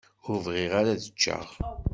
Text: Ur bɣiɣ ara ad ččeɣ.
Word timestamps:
Ur 0.29 0.37
bɣiɣ 0.45 0.71
ara 0.79 0.91
ad 0.93 1.03
ččeɣ. 1.13 1.47